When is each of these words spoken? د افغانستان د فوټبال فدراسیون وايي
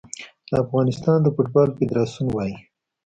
د 0.49 0.51
افغانستان 0.63 1.17
د 1.21 1.27
فوټبال 1.35 1.67
فدراسیون 1.77 2.27
وايي 2.31 2.55